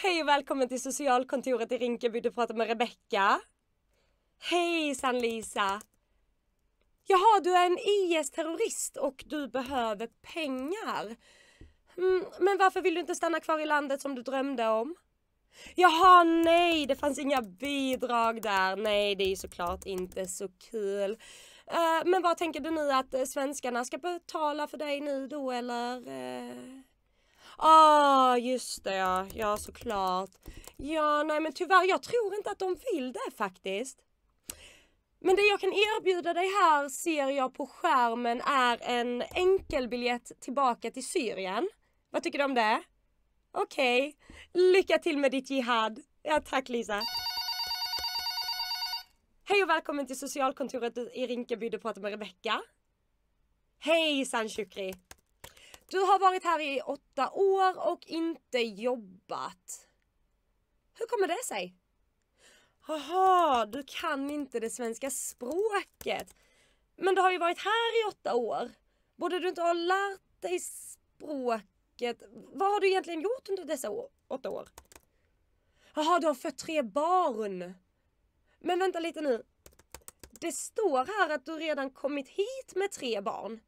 [0.00, 2.20] Hej och välkommen till socialkontoret i Rinkeby.
[2.20, 3.40] Du pratar med Rebecka.
[4.50, 5.80] Hejsan Lisa!
[7.06, 11.16] Jaha, du är en IS-terrorist och du behöver pengar.
[11.96, 14.94] Mm, men varför vill du inte stanna kvar i landet som du drömde om?
[15.74, 18.76] Jaha, nej, det fanns inga bidrag där.
[18.76, 21.10] Nej, det är såklart inte så kul.
[21.10, 25.50] Uh, men vad tänker du nu att eh, svenskarna ska betala för dig nu då
[25.50, 26.08] eller?
[26.08, 26.87] Uh...
[27.60, 29.26] Ah, just det ja.
[29.34, 30.30] Ja, såklart.
[30.76, 33.98] Ja, nej men tyvärr, jag tror inte att de vill det faktiskt.
[35.20, 40.90] Men det jag kan erbjuda dig här ser jag på skärmen är en enkelbiljett tillbaka
[40.90, 41.68] till Syrien.
[42.10, 42.82] Vad tycker du om det?
[43.52, 44.72] Okej, okay.
[44.72, 46.00] lycka till med ditt jihad.
[46.22, 47.02] Ja, tack Lisa.
[49.44, 51.68] Hej och välkommen till socialkontoret i Rinkeby.
[51.68, 52.62] Du pratar med Rebecka.
[53.78, 54.94] Hejsan Shukri.
[55.90, 59.88] Du har varit här i åtta år och inte jobbat.
[60.94, 61.74] Hur kommer det sig?
[62.88, 66.34] Jaha, du kan inte det svenska språket.
[66.96, 68.70] Men du har ju varit här i åtta år.
[69.16, 72.22] Borde du inte ha lärt dig språket?
[72.32, 74.68] Vad har du egentligen gjort under dessa år, åtta år?
[75.94, 77.74] Jaha, du har fött tre barn.
[78.58, 79.42] Men vänta lite nu.
[80.40, 83.60] Det står här att du redan kommit hit med tre barn.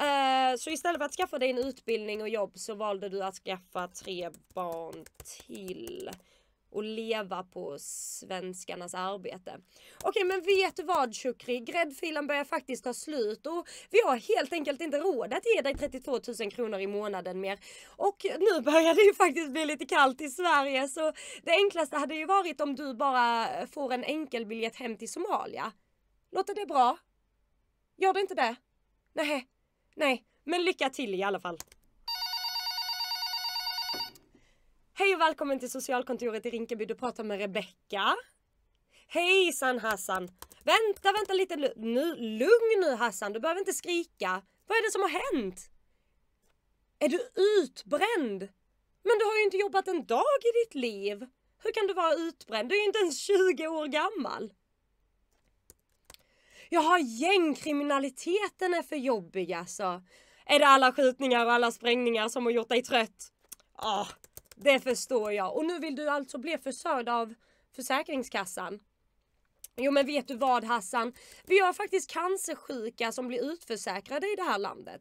[0.00, 3.34] Uh, så istället för att skaffa dig en utbildning och jobb så valde du att
[3.34, 5.04] skaffa tre barn
[5.46, 6.10] till
[6.74, 9.58] och leva på svenskarnas arbete.
[10.04, 11.60] Okej men vet du vad Shukri?
[11.60, 15.74] Gräddfilen börjar faktiskt ta slut och vi har helt enkelt inte råd att ge dig
[15.74, 17.58] 32 000 kronor i månaden mer.
[17.86, 22.14] Och nu börjar det ju faktiskt bli lite kallt i Sverige så det enklaste hade
[22.14, 25.72] ju varit om du bara får en enkelbiljett hem till Somalia.
[26.32, 26.98] Låter det bra?
[27.96, 28.56] Gör det inte det?
[29.12, 29.48] Nej,
[29.94, 31.58] nej, men lycka till i alla fall.
[34.94, 36.84] Hej och välkommen till socialkontoret i Rinkeby.
[36.84, 38.16] Du pratar med Rebecka.
[39.08, 40.28] Hejsan Hassan!
[40.64, 42.14] Vänta, vänta lite nu.
[42.16, 44.42] Lugn nu Hassan, du behöver inte skrika.
[44.66, 45.70] Vad är det som har hänt?
[46.98, 47.20] Är du
[47.60, 48.48] utbränd?
[49.02, 51.26] Men du har ju inte jobbat en dag i ditt liv.
[51.62, 52.68] Hur kan du vara utbränd?
[52.68, 54.52] Du är ju inte ens 20 år gammal.
[56.68, 60.02] Jaha, gängkriminaliteten är för jobbig alltså.
[60.46, 63.32] Är det alla skjutningar och alla sprängningar som har gjort dig trött?
[63.76, 64.06] Ah,
[64.56, 65.56] det förstår jag.
[65.56, 67.34] Och nu vill du alltså bli försörjd av
[67.76, 68.80] Försäkringskassan.
[69.76, 71.12] Jo men vet du vad Hassan?
[71.46, 75.00] Vi har faktiskt cancersjuka som blir utförsäkrade i det här landet.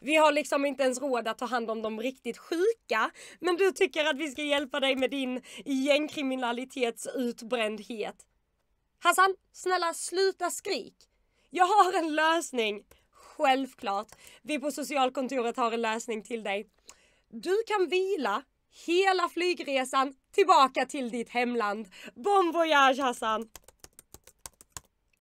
[0.00, 3.10] Vi har liksom inte ens råd att ta hand om de riktigt sjuka.
[3.40, 8.26] Men du tycker att vi ska hjälpa dig med din gängkriminalitetsutbrändhet.
[9.04, 10.94] Hassan, snälla sluta skrik.
[11.50, 12.82] Jag har en lösning.
[13.12, 14.08] Självklart.
[14.42, 16.66] Vi på socialkontoret har en lösning till dig.
[17.30, 18.42] Du kan vila
[18.86, 21.88] hela flygresan tillbaka till ditt hemland.
[22.14, 23.48] Bon voyage Hassan!